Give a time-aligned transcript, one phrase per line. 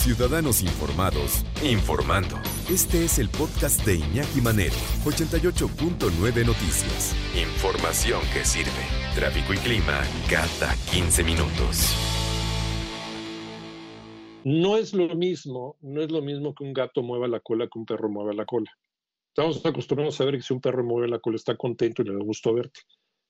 [0.00, 2.36] Ciudadanos Informados, informando.
[2.70, 7.14] Este es el podcast de Iñaki Manero, 88.9 Noticias.
[7.36, 8.70] Información que sirve.
[9.14, 10.00] Tráfico y clima
[10.30, 11.94] cada 15 minutos.
[14.42, 17.78] No es lo mismo, no es lo mismo que un gato mueva la cola que
[17.78, 18.72] un perro mueva la cola.
[19.36, 22.14] Estamos acostumbrados a ver que si un perro mueve la cola está contento y le
[22.14, 22.80] da gusto verte.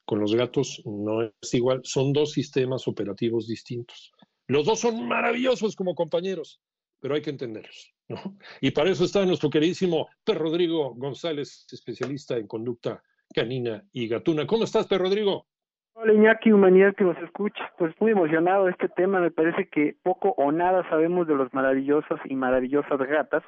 [0.05, 4.13] Con los gatos no es igual, son dos sistemas operativos distintos.
[4.51, 6.61] Los dos son maravillosos como compañeros,
[6.99, 7.95] pero hay que entenderlos.
[8.09, 8.17] ¿no?
[8.61, 13.01] Y para eso está nuestro queridísimo Per Rodrigo González, especialista en conducta
[13.33, 14.49] canina y gatuna.
[14.49, 15.47] ¿Cómo estás, Per Rodrigo?
[15.95, 17.73] Hola Iñaki, humanidad que nos escucha.
[17.79, 19.21] Pues muy emocionado este tema.
[19.21, 23.45] Me parece que poco o nada sabemos de los maravillosos y maravillosas gatas.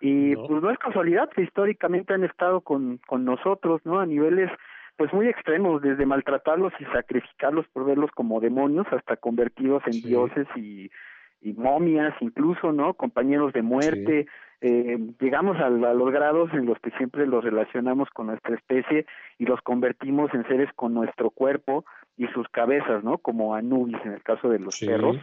[0.00, 4.00] Y pues no es casualidad que históricamente han estado con, con nosotros, ¿no?
[4.00, 4.50] A niveles
[5.00, 10.46] pues muy extremos, desde maltratarlos y sacrificarlos por verlos como demonios hasta convertidos en dioses
[10.56, 10.90] y,
[11.40, 12.92] y, momias incluso, ¿no?
[12.92, 14.26] Compañeros de muerte.
[14.60, 19.06] Eh, llegamos a, los grados en los que siempre los relacionamos con nuestra especie
[19.38, 21.86] y los convertimos en seres con nuestro cuerpo
[22.18, 23.16] y sus cabezas, ¿no?
[23.16, 25.16] Como Anubis en el caso de los perros.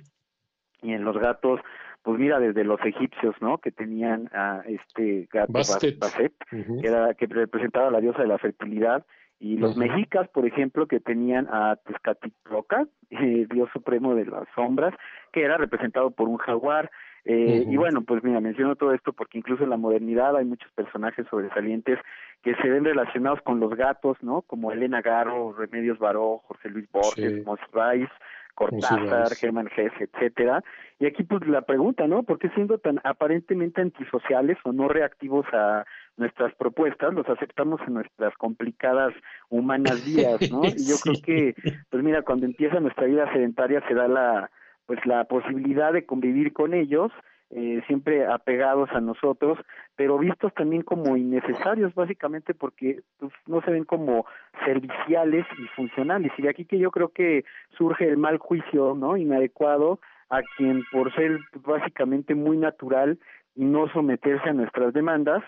[0.81, 1.59] Y en los gatos
[2.02, 7.28] pues mira desde los egipcios no que tenían a este gato Bastet, que era que
[7.28, 9.06] representaba a la diosa de la fertilidad
[9.40, 14.94] y los mexicas, por ejemplo, que tenían a Tezcatlipoca, el dios supremo de las sombras,
[15.32, 16.90] que era representado por un jaguar.
[17.24, 20.72] Eh, Y bueno, pues mira, menciono todo esto porque incluso en la modernidad hay muchos
[20.72, 22.00] personajes sobresalientes
[22.42, 24.42] que se ven relacionados con los gatos, ¿no?
[24.44, 28.08] Como Elena Garro, Remedios Baró, Jorge Luis Borges, sí.
[28.56, 30.64] Cortázar, Germán Gess, etcétera.
[31.00, 32.24] Y aquí pues la pregunta, ¿no?
[32.24, 35.86] ¿Por qué siendo tan aparentemente antisociales o no reactivos a
[36.18, 39.14] nuestras propuestas, los aceptamos en nuestras complicadas
[39.50, 40.62] humanas vidas, ¿no?
[40.78, 41.56] Y yo creo que,
[41.90, 44.52] pues mira, cuando empieza nuestra vida sedentaria se da la,
[44.86, 47.12] pues la posibilidad de convivir con ellos
[47.50, 49.58] eh, siempre apegados a nosotros,
[49.96, 54.25] pero vistos también como innecesarios, básicamente porque pues, no se ven como
[54.66, 56.31] serviciales y funcionales.
[56.38, 57.46] Y de aquí que yo creo que
[57.78, 59.16] surge el mal juicio, ¿no?
[59.16, 60.00] Inadecuado
[60.30, 63.18] a quien por ser básicamente muy natural
[63.56, 65.41] y no someterse a nuestras demandas,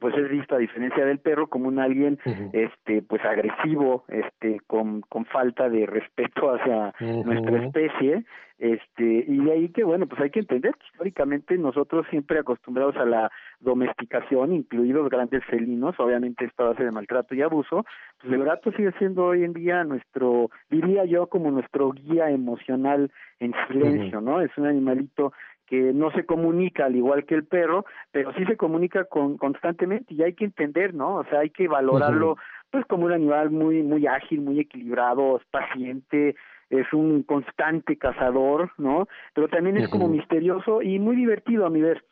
[0.00, 2.18] pues es visto a diferencia del perro como un alguien
[2.52, 8.24] este pues agresivo este con con falta de respeto hacia nuestra especie
[8.64, 12.96] este y de ahí que bueno pues hay que entender que históricamente nosotros siempre acostumbrados
[12.96, 13.30] a la
[13.60, 17.84] domesticación incluidos grandes felinos obviamente esta base de maltrato y abuso
[18.22, 23.12] pues el gato sigue siendo hoy en día nuestro diría yo como nuestro guía emocional
[23.38, 25.34] en silencio no es un animalito
[25.66, 30.12] que no se comunica al igual que el perro, pero sí se comunica con, constantemente
[30.12, 31.16] y hay que entender, ¿no?
[31.16, 32.36] O sea, hay que valorarlo
[32.70, 36.36] pues como un animal muy muy ágil, muy equilibrado, paciente,
[36.80, 39.06] es un constante cazador, ¿no?
[39.34, 42.04] Pero también es como misterioso y muy divertido a mi ver.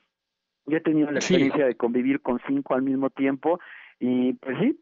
[0.67, 3.59] Yo he tenido la experiencia de convivir con cinco al mismo tiempo
[3.99, 4.81] y pues sí,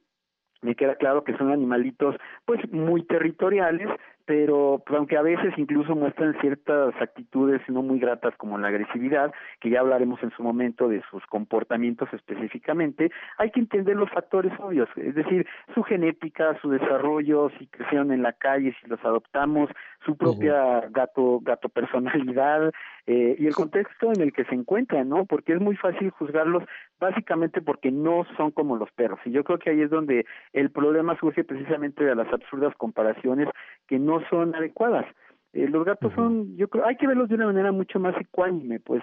[0.62, 3.88] me queda claro que son animalitos pues muy territoriales,
[4.30, 9.32] pero pues, aunque a veces incluso muestran ciertas actitudes no muy gratas como la agresividad,
[9.58, 14.52] que ya hablaremos en su momento de sus comportamientos específicamente, hay que entender los factores
[14.60, 19.68] obvios, es decir, su genética, su desarrollo, si crecieron en la calle, si los adoptamos,
[20.04, 22.72] su propia gato gato personalidad
[23.06, 25.24] eh, y el contexto en el que se encuentran, ¿no?
[25.24, 26.62] Porque es muy fácil juzgarlos
[27.00, 29.18] básicamente porque no son como los perros.
[29.24, 33.48] Y yo creo que ahí es donde el problema surge precisamente de las absurdas comparaciones
[33.88, 35.06] que no son adecuadas.
[35.52, 38.78] Eh, los gatos son, yo creo, hay que verlos de una manera mucho más ecuánime,
[38.78, 39.02] pues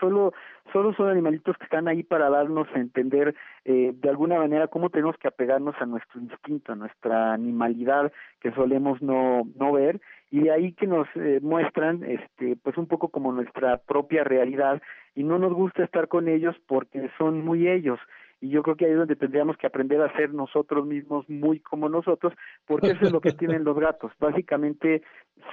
[0.00, 0.32] solo,
[0.72, 4.90] solo son animalitos que están ahí para darnos a entender eh, de alguna manera cómo
[4.90, 10.00] tenemos que apegarnos a nuestro instinto, a nuestra animalidad que solemos no, no ver
[10.32, 14.82] y de ahí que nos eh, muestran, este, pues un poco como nuestra propia realidad
[15.14, 18.00] y no nos gusta estar con ellos porque son muy ellos
[18.44, 21.60] y yo creo que ahí es donde tendríamos que aprender a ser nosotros mismos muy
[21.60, 22.34] como nosotros,
[22.66, 24.12] porque eso es lo que tienen los gatos.
[24.20, 25.02] Básicamente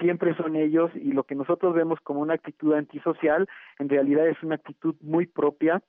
[0.02, 3.47] siempre son ellos y lo que nosotros vemos como una actitud antisocial,
[3.79, 5.82] en realidad es una actitud muy propia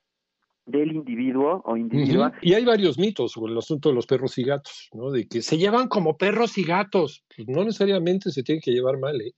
[0.64, 2.34] del individuo o individua.
[2.40, 5.10] Y hay varios mitos sobre el asunto de los perros y gatos, ¿no?
[5.10, 7.24] De que se llevan como perros y gatos.
[7.34, 9.32] Pues no necesariamente se tienen que llevar mal, ¿eh?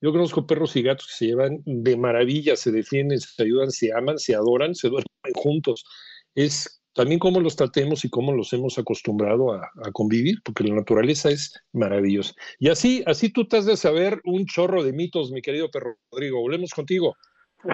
[0.00, 3.92] Yo conozco perros y gatos que se llevan de maravilla, se defienden, se ayudan, se
[3.92, 5.04] aman, se adoran, se duermen
[5.34, 5.84] juntos.
[6.34, 11.30] Es también cómo los tratemos y cómo los hemos acostumbrado a, convivir, porque la naturaleza
[11.30, 12.34] es maravillosa.
[12.58, 15.96] Y así, así tú te has de saber un chorro de mitos, mi querido perro
[16.10, 16.40] Rodrigo.
[16.40, 17.16] Volvemos contigo.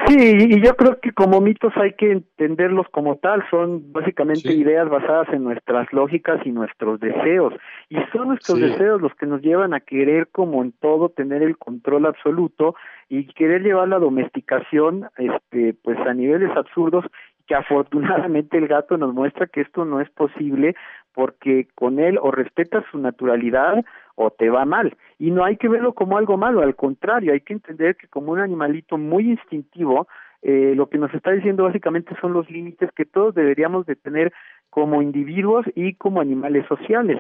[0.06, 4.87] Sí, y yo creo que como mitos hay que entenderlos como tal, son básicamente ideas
[4.91, 7.55] basadas en nuestras lógicas y nuestros deseos,
[7.88, 11.56] y son nuestros deseos los que nos llevan a querer como en todo tener el
[11.56, 12.75] control absoluto
[13.09, 17.06] y querer llevar la domesticación este pues a niveles absurdos
[17.48, 20.76] que afortunadamente el gato nos muestra que esto no es posible
[21.14, 23.84] porque con él o respetas su naturalidad
[24.14, 24.96] o te va mal.
[25.18, 28.32] Y no hay que verlo como algo malo, al contrario, hay que entender que como
[28.32, 30.06] un animalito muy instintivo,
[30.42, 34.32] eh, lo que nos está diciendo básicamente son los límites que todos deberíamos de tener
[34.70, 37.18] como individuos y como animales sociales.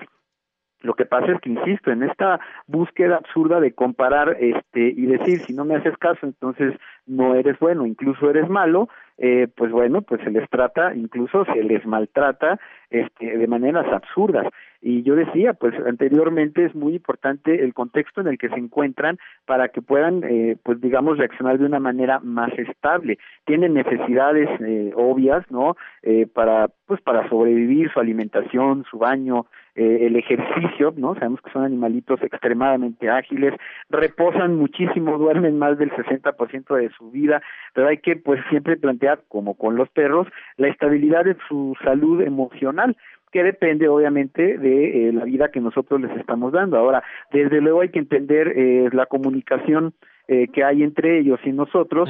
[0.80, 2.38] Lo que pasa es que, insisto, en esta
[2.68, 6.74] búsqueda absurda de comparar este y decir, si no me haces caso, entonces
[7.08, 8.88] no eres bueno, incluso eres malo,
[9.18, 12.60] eh, pues bueno, pues se les trata, incluso se les maltrata
[12.90, 14.46] este, de maneras absurdas.
[14.80, 19.18] Y yo decía, pues anteriormente es muy importante el contexto en el que se encuentran
[19.44, 23.18] para que puedan, eh, pues digamos, reaccionar de una manera más estable.
[23.44, 25.76] Tienen necesidades eh, obvias, ¿no?
[26.02, 29.46] Eh, para, pues para sobrevivir, su alimentación, su baño,
[29.78, 31.14] eh, el ejercicio, ¿no?
[31.14, 33.54] Sabemos que son animalitos extremadamente ágiles,
[33.88, 37.40] reposan muchísimo, duermen más del 60% de su vida,
[37.72, 42.20] pero hay que, pues, siempre plantear, como con los perros, la estabilidad de su salud
[42.20, 42.96] emocional
[43.30, 46.78] que depende obviamente de eh, la vida que nosotros les estamos dando.
[46.78, 47.02] Ahora,
[47.32, 49.94] desde luego hay que entender eh, la comunicación
[50.28, 52.08] eh, que hay entre ellos y nosotros.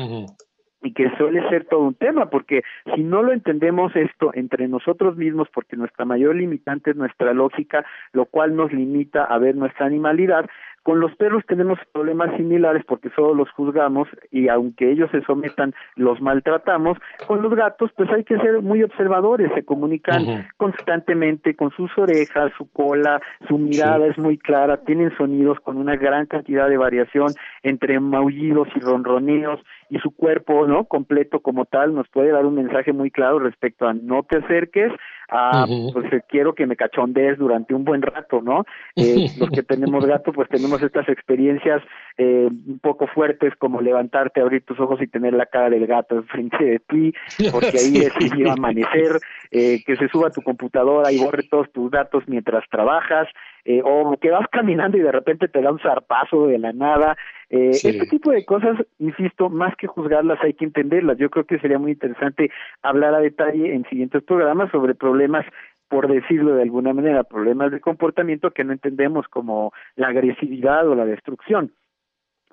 [0.81, 2.63] Y que suele ser todo un tema, porque
[2.95, 7.85] si no lo entendemos esto entre nosotros mismos, porque nuestra mayor limitante es nuestra lógica,
[8.13, 10.49] lo cual nos limita a ver nuestra animalidad,
[10.83, 15.75] con los perros tenemos problemas similares porque solo los juzgamos y aunque ellos se sometan,
[15.97, 16.99] los maltratamos.
[17.27, 22.53] Con los gatos, pues hay que ser muy observadores, se comunican constantemente con sus orejas,
[22.57, 27.29] su cola, su mirada es muy clara, tienen sonidos con una gran cantidad de variación
[27.63, 29.61] entre maullidos y ronroneos
[29.91, 30.85] y su cuerpo, ¿no?
[30.85, 34.93] Completo como tal nos puede dar un mensaje muy claro respecto a no te acerques,
[35.31, 38.65] a pues eh, quiero que me cachondees durante un buen rato, ¿no?
[38.97, 41.83] Eh, los que tenemos gato, pues tenemos estas experiencias
[42.17, 46.17] eh, un poco fuertes como levantarte, abrir tus ojos y tener la cara del gato
[46.17, 47.13] enfrente de ti,
[47.53, 49.21] porque ahí es que amanecer,
[49.53, 53.29] eh, que se suba a tu computadora y borre todos tus datos mientras trabajas,
[53.71, 57.19] eh, o que vas caminando y de repente te da un zarpazo de la nada.
[57.51, 61.19] Eh, Este tipo de cosas, insisto, más que juzgarlas hay que entenderlas.
[61.19, 62.51] Yo creo que sería muy interesante
[62.81, 65.45] hablar a detalle en siguientes programas sobre problemas
[65.89, 70.95] por decirlo de alguna manera, problemas de comportamiento que no entendemos como la agresividad o
[70.95, 71.73] la destrucción.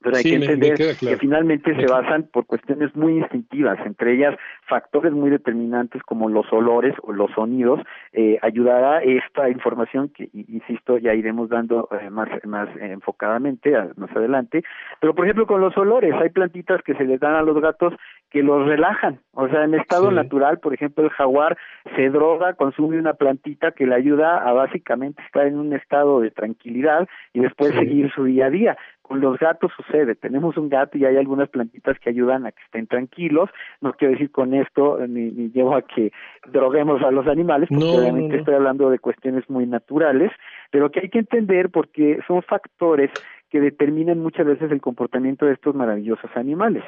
[0.05, 4.35] Pero hay que entender que finalmente se basan por cuestiones muy instintivas, entre ellas
[4.67, 7.79] factores muy determinantes como los olores o los sonidos,
[8.13, 14.63] eh, ayudará esta información que, insisto, ya iremos dando eh, más, más enfocadamente más adelante.
[14.99, 17.95] Pero, por ejemplo, con los olores, hay plantitas que se les dan a los gatos
[18.29, 19.21] que los relajan.
[19.31, 21.57] O sea, en estado natural, por ejemplo, el jaguar
[21.95, 26.29] se droga, consume una plantita que le ayuda a básicamente estar en un estado de
[26.29, 28.77] tranquilidad y después seguir su día a día.
[29.07, 32.63] Con los gatos sucede, tenemos un gato y hay algunas plantitas que ayudan a que
[32.63, 33.51] estén tranquilos.
[33.79, 36.11] No quiero decir con esto ni, llevo a que
[36.47, 40.31] droguemos a los animales, porque obviamente estoy hablando de cuestiones muy naturales,
[40.71, 43.11] pero que hay que entender porque son factores
[43.51, 46.83] que determinan muchas veces el comportamiento de estos maravillosos animales.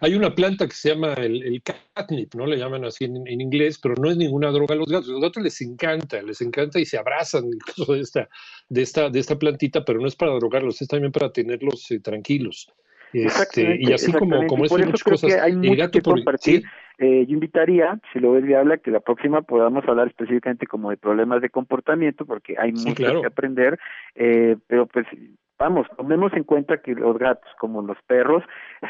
[0.00, 1.62] Hay una planta que se llama el,
[1.92, 2.46] catnip, ¿no?
[2.46, 5.08] Le llaman así en, inglés, pero no es ninguna droga a los gatos.
[5.10, 7.50] A los gatos les encanta, les encanta y se abrazan
[7.88, 8.28] de esta,
[8.68, 12.00] de esta, de esta plantita, pero no es para drogarlos, es también para tenerlos eh,
[12.00, 12.72] tranquilos.
[13.24, 15.34] Este, y así como, como eso, hay muchas cosas.
[15.34, 16.64] hay mucho que compartir.
[16.98, 20.96] Eh, yo invitaría, si lo ves viable, que la próxima podamos hablar específicamente como de
[20.96, 23.78] problemas de comportamiento, porque hay mucho que aprender,
[24.14, 25.06] eh, pero pues
[25.58, 28.42] vamos, tomemos en cuenta que los gatos, como los perros,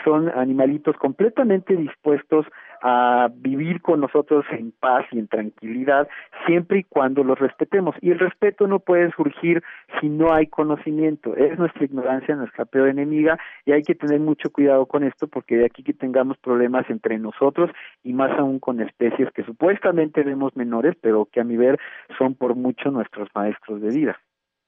[0.05, 2.47] son animalitos completamente dispuestos
[2.83, 6.09] a vivir con nosotros en paz y en tranquilidad,
[6.47, 7.95] siempre y cuando los respetemos.
[8.01, 9.63] Y el respeto no puede surgir
[10.01, 11.37] si no hay conocimiento.
[11.37, 15.57] Es nuestra ignorancia, nuestra peor enemiga, y hay que tener mucho cuidado con esto, porque
[15.57, 17.71] de aquí que tengamos problemas entre nosotros
[18.03, 21.79] y más aún con especies que supuestamente vemos menores, pero que a mi ver
[22.19, 24.21] son por mucho nuestros maestros de vida.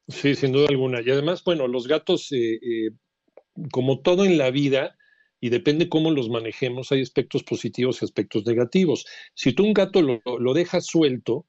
[0.08, 1.00] Sí, sin duda alguna.
[1.02, 2.90] Y además, bueno, los gatos, eh, eh,
[3.70, 4.96] como todo en la vida,
[5.40, 9.06] y depende cómo los manejemos, hay aspectos positivos y aspectos negativos.
[9.34, 11.46] Si tú un gato lo, dejas suelto,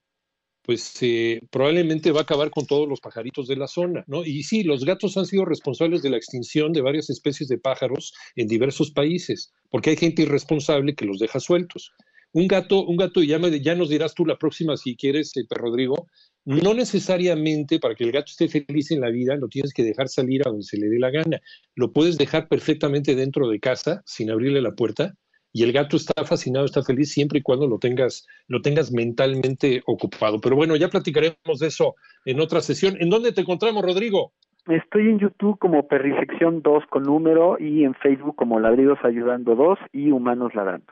[0.62, 4.24] pues eh, probablemente va a acabar con todos los pajaritos de la zona, ¿no?
[4.24, 8.14] Y sí, los gatos han sido responsables de la extinción de varias especies de pájaros
[8.36, 11.92] en diversos países, porque hay gente irresponsable que los deja sueltos.
[12.32, 16.08] Un gato, un gato, ya, ya nos dirás tú la próxima si quieres, eh, Rodrigo,
[16.50, 20.08] no necesariamente para que el gato esté feliz en la vida lo tienes que dejar
[20.08, 21.40] salir a donde se le dé la gana.
[21.76, 25.14] Lo puedes dejar perfectamente dentro de casa sin abrirle la puerta
[25.54, 29.84] y el gato está fascinado, está feliz siempre y cuando lo tengas, lo tengas mentalmente
[29.86, 30.42] ocupado.
[30.42, 31.94] Pero bueno, ya platicaremos de eso
[32.26, 32.96] en otra sesión.
[33.00, 34.32] ¿En dónde te encontramos, Rodrigo?
[34.68, 39.78] Estoy en YouTube como Perrisección 2 con número y en Facebook como Ladridos Ayudando 2
[39.94, 40.92] y Humanos Ladrando.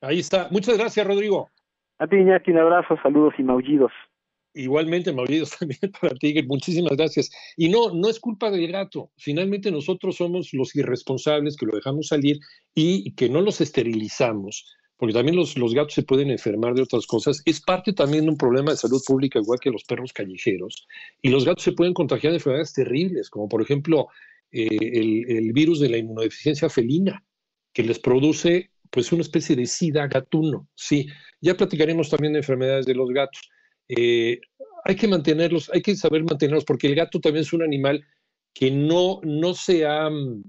[0.00, 0.48] Ahí está.
[0.50, 1.50] Muchas gracias, Rodrigo.
[1.98, 3.92] A ti, Iñaki, un abrazo, saludos y maullidos.
[4.56, 6.34] Igualmente, maullidos también para ti.
[6.46, 7.30] Muchísimas gracias.
[7.56, 9.10] Y no, no es culpa del gato.
[9.16, 12.38] Finalmente nosotros somos los irresponsables que lo dejamos salir
[12.74, 14.64] y que no los esterilizamos
[14.98, 18.30] porque también los, los, gatos se pueden enfermar de otras cosas, es parte también de
[18.30, 20.86] un problema de salud pública, igual que los perros callejeros.
[21.20, 24.08] Y los gatos se pueden contagiar de enfermedades terribles, como por ejemplo
[24.52, 27.22] eh, el, el, virus de la inmunodeficiencia felina,
[27.74, 30.66] que les produce pues una especie de sida gatuno.
[30.74, 31.08] Sí,
[31.42, 33.50] ya platicaremos también de enfermedades de los gatos.
[33.88, 34.40] Eh,
[34.84, 38.04] hay que mantenerlos, hay que saber mantenerlos, porque el gato también es un animal
[38.54, 40.08] que no, no se ha,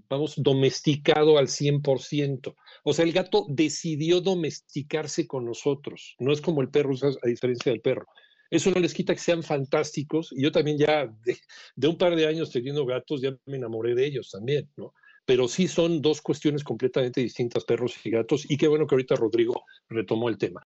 [0.09, 2.55] vamos, domesticado al 100%.
[2.83, 6.15] O sea, el gato decidió domesticarse con nosotros.
[6.17, 8.07] No es como el perro, a diferencia del perro.
[8.49, 10.31] Eso no les quita que sean fantásticos.
[10.31, 11.13] Y yo también ya
[11.75, 14.93] de, un par de años teniendo gatos, ya me enamoré de ellos también, ¿no?
[15.25, 18.49] Pero sí son dos cuestiones completamente distintas, perros y gatos.
[18.49, 20.65] Y qué bueno que ahorita Rodrigo retomó el tema.